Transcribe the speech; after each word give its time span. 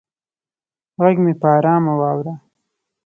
غږ 1.01 1.15
مې 1.23 1.33
په 1.41 1.47
ارامه 1.57 1.93
واوره 1.99 2.33